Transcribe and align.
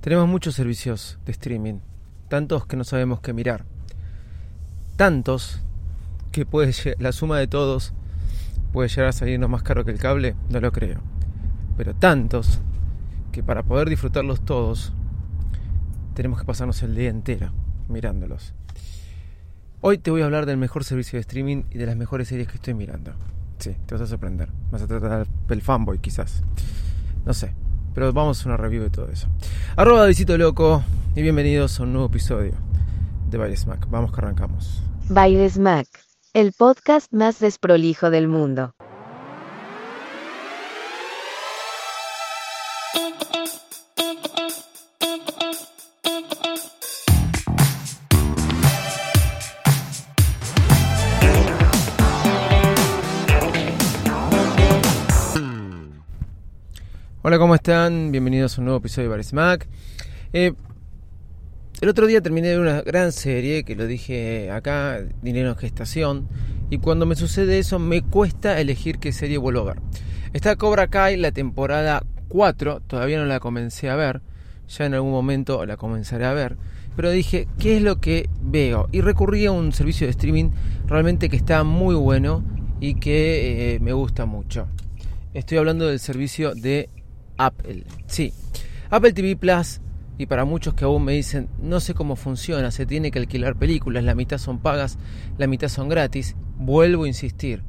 Tenemos 0.00 0.26
muchos 0.26 0.54
servicios 0.54 1.18
de 1.26 1.32
streaming, 1.32 1.80
tantos 2.28 2.64
que 2.64 2.76
no 2.76 2.84
sabemos 2.84 3.20
qué 3.20 3.34
mirar. 3.34 3.66
Tantos 4.96 5.60
que 6.32 6.46
puede 6.46 6.72
la 6.98 7.12
suma 7.12 7.38
de 7.38 7.46
todos 7.46 7.92
puede 8.72 8.88
llegar 8.88 9.08
a 9.08 9.12
salirnos 9.12 9.50
más 9.50 9.62
caro 9.62 9.84
que 9.84 9.90
el 9.90 9.98
cable, 9.98 10.36
no 10.48 10.58
lo 10.60 10.72
creo. 10.72 11.00
Pero 11.76 11.94
tantos 11.94 12.60
que 13.30 13.42
para 13.42 13.62
poder 13.62 13.90
disfrutarlos 13.90 14.40
todos 14.42 14.94
tenemos 16.14 16.40
que 16.40 16.46
pasarnos 16.46 16.82
el 16.82 16.94
día 16.94 17.10
entero 17.10 17.52
mirándolos. 17.88 18.54
Hoy 19.82 19.98
te 19.98 20.10
voy 20.10 20.22
a 20.22 20.24
hablar 20.24 20.46
del 20.46 20.56
mejor 20.56 20.82
servicio 20.82 21.18
de 21.18 21.22
streaming 21.22 21.64
y 21.70 21.76
de 21.76 21.84
las 21.84 21.96
mejores 21.96 22.28
series 22.28 22.48
que 22.48 22.54
estoy 22.54 22.72
mirando. 22.72 23.12
Sí, 23.58 23.76
te 23.84 23.94
vas 23.94 24.02
a 24.02 24.06
sorprender. 24.06 24.48
Vas 24.70 24.80
a 24.80 24.86
tratar 24.86 25.26
del 25.46 25.60
fanboy 25.60 25.98
quizás. 25.98 26.42
No 27.26 27.34
sé, 27.34 27.52
pero 27.94 28.12
vamos 28.12 28.44
a 28.44 28.48
una 28.48 28.56
review 28.56 28.82
de 28.82 28.90
todo 28.90 29.08
eso. 29.08 29.28
Arroba 29.76 30.06
Visito 30.06 30.36
Loco 30.36 30.82
y 31.14 31.22
bienvenidos 31.22 31.78
a 31.80 31.82
un 31.82 31.92
nuevo 31.92 32.08
episodio 32.08 32.52
de 33.28 33.38
Baile 33.38 33.56
Smack. 33.56 33.88
Vamos 33.90 34.12
que 34.12 34.20
arrancamos. 34.20 34.82
Baile 35.08 35.48
Smack, 35.48 35.88
el 36.34 36.52
podcast 36.52 37.12
más 37.12 37.40
desprolijo 37.40 38.10
del 38.10 38.28
mundo. 38.28 38.74
Hola, 57.22 57.38
¿cómo 57.38 57.54
están? 57.54 58.12
Bienvenidos 58.12 58.56
a 58.56 58.62
un 58.62 58.64
nuevo 58.64 58.78
episodio 58.78 59.08
de 59.08 59.10
Barismac. 59.10 59.68
Eh, 60.32 60.54
el 61.82 61.88
otro 61.90 62.06
día 62.06 62.22
terminé 62.22 62.58
una 62.58 62.80
gran 62.80 63.12
serie 63.12 63.62
que 63.62 63.76
lo 63.76 63.86
dije 63.86 64.50
acá, 64.50 65.00
Dinero 65.20 65.50
en 65.50 65.56
Gestación, 65.56 66.28
y 66.70 66.78
cuando 66.78 67.04
me 67.04 67.16
sucede 67.16 67.58
eso 67.58 67.78
me 67.78 68.00
cuesta 68.00 68.58
elegir 68.58 68.98
qué 68.98 69.12
serie 69.12 69.36
vuelvo 69.36 69.60
a 69.60 69.74
ver. 69.74 69.82
Está 70.32 70.56
Cobra 70.56 70.86
Kai, 70.86 71.18
la 71.18 71.30
temporada 71.30 72.04
4, 72.28 72.80
todavía 72.86 73.18
no 73.18 73.26
la 73.26 73.38
comencé 73.38 73.90
a 73.90 73.96
ver, 73.96 74.22
ya 74.66 74.86
en 74.86 74.94
algún 74.94 75.10
momento 75.10 75.66
la 75.66 75.76
comenzaré 75.76 76.24
a 76.24 76.32
ver, 76.32 76.56
pero 76.96 77.10
dije, 77.10 77.48
¿qué 77.58 77.76
es 77.76 77.82
lo 77.82 78.00
que 78.00 78.30
veo? 78.40 78.88
Y 78.92 79.02
recurrí 79.02 79.44
a 79.44 79.52
un 79.52 79.74
servicio 79.74 80.06
de 80.06 80.12
streaming 80.12 80.52
realmente 80.86 81.28
que 81.28 81.36
está 81.36 81.64
muy 81.64 81.94
bueno 81.96 82.42
y 82.80 82.94
que 82.94 83.74
eh, 83.74 83.80
me 83.80 83.92
gusta 83.92 84.24
mucho. 84.24 84.68
Estoy 85.34 85.58
hablando 85.58 85.86
del 85.86 86.00
servicio 86.00 86.54
de 86.54 86.88
Apple. 87.46 87.84
Sí, 88.06 88.32
Apple 88.90 89.12
TV 89.12 89.36
Plus, 89.36 89.80
y 90.18 90.26
para 90.26 90.44
muchos 90.44 90.74
que 90.74 90.84
aún 90.84 91.04
me 91.04 91.12
dicen, 91.12 91.48
no 91.62 91.80
sé 91.80 91.94
cómo 91.94 92.16
funciona, 92.16 92.70
se 92.70 92.86
tiene 92.86 93.10
que 93.10 93.18
alquilar 93.18 93.56
películas, 93.56 94.04
la 94.04 94.14
mitad 94.14 94.38
son 94.38 94.58
pagas, 94.58 94.98
la 95.38 95.46
mitad 95.46 95.68
son 95.68 95.88
gratis, 95.88 96.36
vuelvo 96.58 97.04
a 97.04 97.08
insistir. 97.08 97.62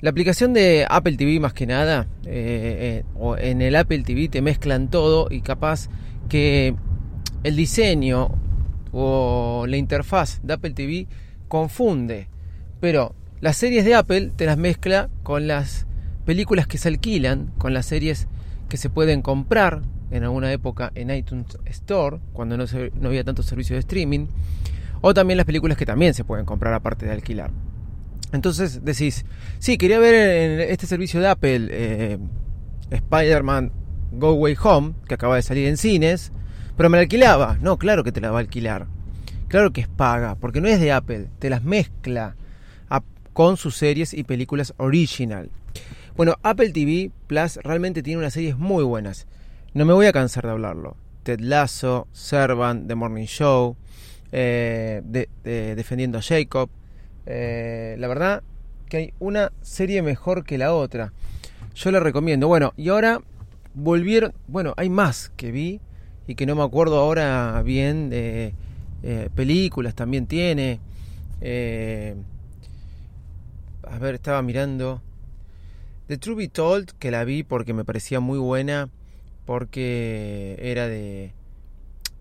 La 0.00 0.10
aplicación 0.10 0.52
de 0.52 0.86
Apple 0.90 1.16
TV 1.16 1.38
más 1.40 1.52
que 1.52 1.66
nada, 1.66 2.08
eh, 2.26 3.02
eh, 3.02 3.04
o 3.14 3.36
en 3.36 3.62
el 3.62 3.76
Apple 3.76 4.02
TV 4.02 4.28
te 4.28 4.42
mezclan 4.42 4.90
todo 4.90 5.28
y 5.30 5.40
capaz 5.40 5.88
que 6.28 6.74
el 7.44 7.56
diseño 7.56 8.30
o 8.92 9.66
la 9.68 9.76
interfaz 9.76 10.40
de 10.42 10.54
Apple 10.54 10.72
TV 10.72 11.06
confunde. 11.48 12.28
Pero 12.80 13.14
las 13.40 13.56
series 13.56 13.84
de 13.84 13.94
Apple 13.94 14.32
te 14.34 14.46
las 14.46 14.58
mezcla 14.58 15.08
con 15.22 15.46
las 15.46 15.86
películas 16.24 16.66
que 16.66 16.78
se 16.78 16.88
alquilan, 16.88 17.52
con 17.58 17.72
las 17.72 17.86
series 17.86 18.26
que 18.68 18.76
se 18.76 18.90
pueden 18.90 19.22
comprar 19.22 19.82
en 20.10 20.24
alguna 20.24 20.52
época 20.52 20.92
en 20.94 21.10
iTunes 21.10 21.58
Store, 21.66 22.18
cuando 22.32 22.56
no, 22.56 22.64
no 23.00 23.08
había 23.08 23.24
tanto 23.24 23.42
servicio 23.42 23.74
de 23.74 23.80
streaming, 23.80 24.26
o 25.00 25.12
también 25.14 25.36
las 25.36 25.46
películas 25.46 25.76
que 25.76 25.86
también 25.86 26.14
se 26.14 26.24
pueden 26.24 26.46
comprar 26.46 26.72
aparte 26.74 27.06
de 27.06 27.12
alquilar. 27.12 27.50
Entonces 28.32 28.84
decís, 28.84 29.24
sí, 29.58 29.78
quería 29.78 29.98
ver 29.98 30.60
este 30.62 30.86
servicio 30.86 31.20
de 31.20 31.28
Apple 31.28 31.68
eh, 31.70 32.18
Spider-Man 32.90 33.70
Go 34.12 34.32
Way 34.34 34.56
Home, 34.62 34.94
que 35.06 35.14
acaba 35.14 35.36
de 35.36 35.42
salir 35.42 35.68
en 35.68 35.76
cines, 35.76 36.32
pero 36.76 36.90
me 36.90 36.96
la 36.96 37.02
alquilaba. 37.02 37.58
No, 37.60 37.78
claro 37.78 38.02
que 38.02 38.12
te 38.12 38.20
la 38.20 38.30
va 38.30 38.38
a 38.38 38.40
alquilar. 38.40 38.86
Claro 39.48 39.72
que 39.72 39.82
es 39.82 39.88
paga, 39.88 40.34
porque 40.34 40.60
no 40.60 40.68
es 40.68 40.80
de 40.80 40.90
Apple, 40.90 41.28
te 41.38 41.50
las 41.50 41.62
mezcla 41.62 42.36
con 43.34 43.56
sus 43.58 43.76
series 43.76 44.14
y 44.14 44.22
películas 44.22 44.72
original. 44.78 45.50
Bueno, 46.16 46.36
Apple 46.44 46.70
TV 46.70 47.10
Plus 47.26 47.56
realmente 47.64 48.00
tiene 48.00 48.20
unas 48.20 48.34
series 48.34 48.56
muy 48.56 48.84
buenas. 48.84 49.26
No 49.72 49.84
me 49.84 49.92
voy 49.94 50.06
a 50.06 50.12
cansar 50.12 50.44
de 50.44 50.52
hablarlo. 50.52 50.96
Ted 51.24 51.40
Lasso, 51.40 52.06
Servant, 52.12 52.86
The 52.86 52.94
Morning 52.94 53.24
Show, 53.24 53.76
eh, 54.30 55.02
Defendiendo 55.42 56.18
a 56.18 56.22
Jacob. 56.22 56.70
Eh, 57.26 57.96
la 57.98 58.06
verdad 58.06 58.44
que 58.88 58.96
hay 58.98 59.14
una 59.18 59.50
serie 59.60 60.02
mejor 60.02 60.44
que 60.44 60.56
la 60.56 60.72
otra. 60.72 61.12
Yo 61.74 61.90
la 61.90 61.98
recomiendo. 61.98 62.46
Bueno, 62.46 62.74
y 62.76 62.90
ahora 62.90 63.20
volvieron. 63.74 64.34
Bueno, 64.46 64.72
hay 64.76 64.90
más 64.90 65.32
que 65.36 65.50
vi 65.50 65.80
y 66.28 66.36
que 66.36 66.46
no 66.46 66.54
me 66.54 66.62
acuerdo 66.62 67.00
ahora 67.00 67.60
bien 67.64 68.08
de 68.08 68.54
eh, 69.02 69.30
películas 69.34 69.96
también 69.96 70.28
tiene. 70.28 70.78
a 73.82 73.98
ver, 73.98 74.14
estaba 74.14 74.42
mirando. 74.42 75.02
The 76.06 76.18
True 76.18 76.36
Be 76.36 76.48
Told, 76.48 76.92
que 76.98 77.10
la 77.10 77.24
vi 77.24 77.42
porque 77.42 77.72
me 77.72 77.84
parecía 77.84 78.20
muy 78.20 78.38
buena, 78.38 78.90
porque 79.46 80.56
era 80.60 80.86
de, 80.86 81.32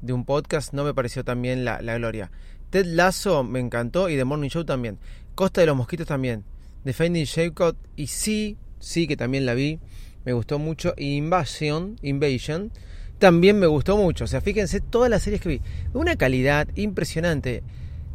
de 0.00 0.12
un 0.12 0.24
podcast, 0.24 0.72
no 0.72 0.84
me 0.84 0.94
pareció 0.94 1.24
también 1.24 1.64
la, 1.64 1.82
la 1.82 1.96
gloria. 1.98 2.30
Ted 2.70 2.86
Lasso 2.86 3.44
me 3.44 3.60
encantó 3.60 4.08
y 4.08 4.16
The 4.16 4.24
Morning 4.24 4.48
Show 4.48 4.64
también. 4.64 4.98
Costa 5.34 5.60
de 5.60 5.66
los 5.66 5.76
Mosquitos 5.76 6.06
también. 6.06 6.44
The 6.84 6.92
Finding 6.92 7.26
Jacob 7.26 7.76
y 7.96 8.06
sí, 8.06 8.56
sí 8.78 9.06
que 9.06 9.16
también 9.16 9.46
la 9.46 9.54
vi, 9.54 9.78
me 10.24 10.32
gustó 10.32 10.58
mucho. 10.58 10.94
Y 10.96 11.16
Invasion, 11.16 11.96
Invasion 12.02 12.70
también 13.18 13.58
me 13.58 13.66
gustó 13.66 13.96
mucho. 13.96 14.24
O 14.24 14.26
sea, 14.26 14.40
fíjense 14.40 14.80
todas 14.80 15.10
las 15.10 15.22
series 15.22 15.40
que 15.42 15.48
vi. 15.48 15.60
Una 15.92 16.16
calidad 16.16 16.68
impresionante. 16.74 17.62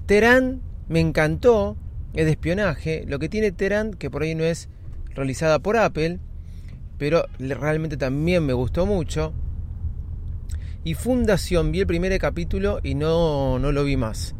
Terán 0.05 0.61
me 0.89 0.99
encantó, 0.99 1.77
es 2.13 2.25
de 2.25 2.31
espionaje. 2.31 3.05
Lo 3.07 3.19
que 3.19 3.29
tiene 3.29 3.51
Terán, 3.51 3.93
que 3.93 4.09
por 4.09 4.23
ahí 4.23 4.35
no 4.35 4.43
es 4.43 4.69
realizada 5.15 5.59
por 5.59 5.77
Apple, 5.77 6.19
pero 6.97 7.25
realmente 7.39 7.97
también 7.97 8.45
me 8.45 8.53
gustó 8.53 8.85
mucho. 8.85 9.33
Y 10.83 10.93
Fundación, 10.93 11.71
vi 11.71 11.81
el 11.81 11.87
primer 11.87 12.17
capítulo 12.19 12.79
y 12.81 12.95
no, 12.95 13.59
no 13.59 13.71
lo 13.71 13.83
vi 13.83 13.97
más. 13.97 14.35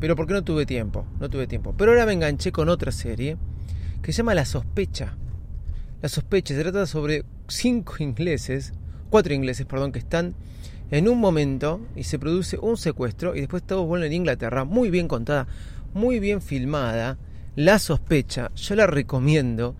Pero 0.00 0.14
porque 0.14 0.34
no 0.34 0.44
tuve 0.44 0.66
tiempo, 0.66 1.06
no 1.18 1.28
tuve 1.28 1.46
tiempo. 1.46 1.74
Pero 1.76 1.92
ahora 1.92 2.06
me 2.06 2.12
enganché 2.12 2.52
con 2.52 2.68
otra 2.68 2.92
serie 2.92 3.36
que 4.02 4.12
se 4.12 4.18
llama 4.18 4.34
La 4.34 4.44
Sospecha. 4.44 5.16
La 6.00 6.08
Sospecha 6.08 6.54
se 6.54 6.60
trata 6.60 6.86
sobre 6.86 7.24
cinco 7.48 7.94
ingleses, 7.98 8.72
cuatro 9.10 9.34
ingleses, 9.34 9.66
perdón, 9.66 9.92
que 9.92 9.98
están 9.98 10.34
en 10.90 11.08
un 11.08 11.18
momento 11.18 11.80
y 11.96 12.04
se 12.04 12.18
produce 12.18 12.58
un 12.58 12.76
secuestro 12.76 13.34
y 13.34 13.40
después 13.40 13.62
todos 13.62 13.86
vuelven 13.86 14.12
a 14.12 14.14
Inglaterra. 14.14 14.64
Muy 14.64 14.90
bien 14.90 15.08
contada, 15.08 15.46
muy 15.94 16.20
bien 16.20 16.40
filmada. 16.40 17.18
La 17.58 17.80
Sospecha, 17.80 18.52
yo 18.54 18.76
la 18.76 18.86
recomiendo. 18.86 19.74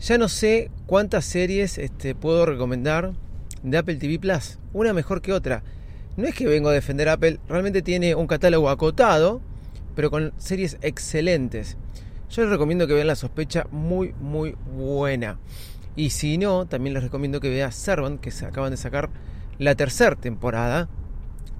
Ya 0.00 0.18
no 0.18 0.28
sé 0.28 0.70
cuántas 0.84 1.24
series 1.24 1.78
este, 1.78 2.14
puedo 2.14 2.44
recomendar 2.44 3.14
de 3.62 3.78
Apple 3.78 3.94
TV 3.94 4.18
Plus, 4.18 4.58
una 4.74 4.92
mejor 4.92 5.22
que 5.22 5.32
otra. 5.32 5.62
No 6.18 6.28
es 6.28 6.34
que 6.34 6.46
vengo 6.46 6.68
a 6.68 6.74
defender 6.74 7.08
Apple, 7.08 7.40
realmente 7.48 7.80
tiene 7.80 8.14
un 8.14 8.26
catálogo 8.26 8.68
acotado, 8.68 9.40
pero 9.96 10.10
con 10.10 10.34
series 10.36 10.76
excelentes. 10.82 11.78
Yo 12.28 12.42
les 12.42 12.50
recomiendo 12.50 12.86
que 12.86 12.92
vean 12.92 13.06
La 13.06 13.16
Sospecha, 13.16 13.66
muy, 13.70 14.12
muy 14.20 14.54
buena. 14.76 15.38
Y 15.96 16.10
si 16.10 16.36
no, 16.36 16.66
también 16.66 16.92
les 16.92 17.02
recomiendo 17.02 17.40
que 17.40 17.48
vean 17.48 17.72
Servant, 17.72 18.20
que 18.20 18.30
se 18.30 18.44
acaban 18.44 18.72
de 18.72 18.76
sacar 18.76 19.08
la 19.58 19.74
tercera 19.74 20.16
temporada. 20.16 20.90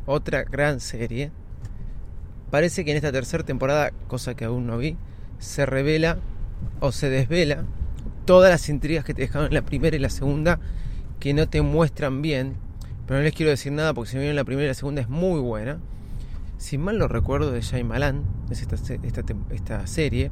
Otra 0.04 0.42
gran 0.42 0.80
serie. 0.80 1.32
Parece 2.50 2.84
que 2.84 2.92
en 2.92 2.96
esta 2.96 3.12
tercera 3.12 3.44
temporada, 3.44 3.90
cosa 4.06 4.34
que 4.34 4.44
aún 4.44 4.66
no 4.66 4.78
vi, 4.78 4.96
se 5.38 5.66
revela 5.66 6.18
o 6.80 6.92
se 6.92 7.10
desvela 7.10 7.64
todas 8.24 8.50
las 8.50 8.68
intrigas 8.68 9.04
que 9.04 9.14
te 9.14 9.22
dejaron 9.22 9.48
en 9.48 9.54
la 9.54 9.62
primera 9.62 9.96
y 9.96 10.00
la 10.00 10.10
segunda 10.10 10.58
que 11.20 11.34
no 11.34 11.48
te 11.48 11.62
muestran 11.62 12.22
bien. 12.22 12.56
Pero 13.06 13.20
no 13.20 13.24
les 13.24 13.34
quiero 13.34 13.50
decir 13.50 13.72
nada 13.72 13.94
porque 13.94 14.10
si 14.10 14.18
vieron 14.18 14.36
la 14.36 14.44
primera 14.44 14.66
y 14.66 14.68
la 14.68 14.74
segunda 14.74 15.02
es 15.02 15.08
muy 15.08 15.40
buena. 15.40 15.78
Si 16.56 16.76
mal 16.76 16.98
lo 16.98 17.06
recuerdo 17.06 17.52
de 17.52 17.84
Malan 17.84 18.24
es 18.50 18.62
esta, 18.62 18.74
esta, 18.74 19.22
esta, 19.50 19.86
serie, 19.86 20.30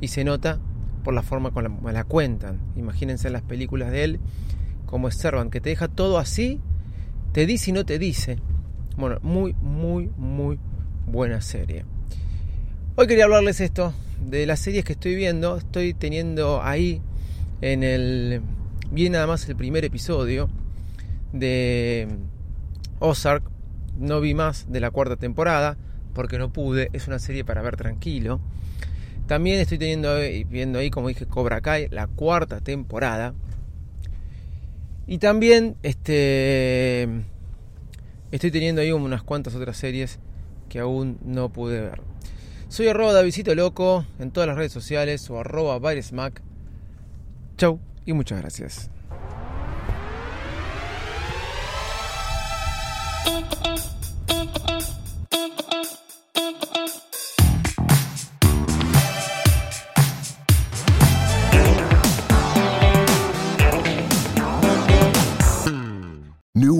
y 0.00 0.08
se 0.08 0.22
nota 0.22 0.58
por 1.02 1.14
la 1.14 1.22
forma 1.22 1.50
con 1.50 1.64
la, 1.64 1.92
la 1.92 2.04
cuentan. 2.04 2.60
Imagínense 2.76 3.30
las 3.30 3.42
películas 3.42 3.90
de 3.90 4.04
él, 4.04 4.20
como 4.84 5.08
es 5.08 5.16
Servant, 5.16 5.50
que 5.50 5.60
te 5.60 5.70
deja 5.70 5.88
todo 5.88 6.18
así, 6.18 6.60
te 7.32 7.46
dice 7.46 7.70
y 7.70 7.72
no 7.72 7.86
te 7.86 7.98
dice. 7.98 8.38
Bueno, 8.98 9.18
muy, 9.22 9.54
muy, 9.54 10.10
muy 10.16 10.58
buena 11.06 11.40
serie. 11.40 11.84
Hoy 12.96 13.06
quería 13.06 13.24
hablarles 13.24 13.60
esto, 13.60 13.94
de 14.20 14.46
las 14.46 14.60
series 14.60 14.84
que 14.84 14.92
estoy 14.92 15.14
viendo. 15.14 15.56
Estoy 15.56 15.94
teniendo 15.94 16.62
ahí 16.62 17.00
en 17.60 17.82
el. 17.82 18.42
Bien 18.90 19.12
nada 19.12 19.26
más 19.26 19.48
el 19.48 19.56
primer 19.56 19.84
episodio 19.84 20.48
de 21.32 22.08
Ozark. 22.98 23.44
No 23.98 24.20
vi 24.20 24.34
más 24.34 24.70
de 24.70 24.80
la 24.80 24.90
cuarta 24.90 25.16
temporada 25.16 25.76
porque 26.14 26.38
no 26.38 26.52
pude. 26.52 26.90
Es 26.92 27.06
una 27.06 27.18
serie 27.18 27.44
para 27.44 27.62
ver 27.62 27.76
tranquilo. 27.76 28.40
También 29.26 29.58
estoy 29.58 29.78
teniendo 29.78 30.16
viendo 30.48 30.78
ahí, 30.78 30.90
como 30.90 31.08
dije, 31.08 31.26
Cobra 31.26 31.60
Kai, 31.60 31.88
la 31.90 32.06
cuarta 32.06 32.60
temporada. 32.60 33.34
Y 35.06 35.18
también 35.18 35.76
este 35.82 37.08
estoy 38.32 38.50
teniendo 38.50 38.80
ahí 38.80 38.92
unas 38.92 39.22
cuantas 39.22 39.54
otras 39.54 39.76
series 39.76 40.18
que 40.68 40.80
aún 40.80 41.18
no 41.24 41.48
pude 41.50 41.80
ver. 41.80 42.00
Soy 42.68 42.88
arroba 42.88 43.12
Davidito 43.12 43.54
Loco 43.54 44.04
en 44.18 44.30
todas 44.30 44.48
las 44.48 44.56
redes 44.56 44.72
sociales 44.72 45.28
o 45.30 45.38
arroba 45.38 45.78
Mac. 46.12 46.42
Chau 47.56 47.78
y 48.04 48.12
muchas 48.12 48.40
gracias. 48.40 48.90